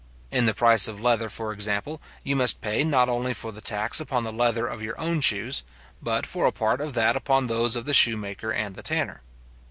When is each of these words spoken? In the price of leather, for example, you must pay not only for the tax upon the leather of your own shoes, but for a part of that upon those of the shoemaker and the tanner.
In 0.31 0.47
the 0.47 0.55
price 0.55 0.87
of 0.87 0.99
leather, 0.99 1.29
for 1.29 1.53
example, 1.53 2.01
you 2.23 2.35
must 2.35 2.59
pay 2.59 2.83
not 2.83 3.07
only 3.07 3.35
for 3.35 3.51
the 3.51 3.61
tax 3.61 3.99
upon 3.99 4.23
the 4.23 4.33
leather 4.33 4.65
of 4.65 4.81
your 4.81 4.99
own 4.99 5.21
shoes, 5.21 5.63
but 6.01 6.25
for 6.25 6.47
a 6.47 6.51
part 6.51 6.81
of 6.81 6.95
that 6.95 7.15
upon 7.15 7.45
those 7.45 7.75
of 7.75 7.85
the 7.85 7.93
shoemaker 7.93 8.51
and 8.51 8.73
the 8.73 8.81
tanner. 8.81 9.21